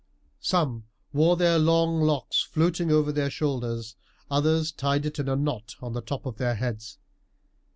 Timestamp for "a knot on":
5.29-5.93